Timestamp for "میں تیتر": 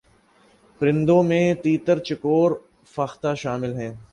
1.23-1.99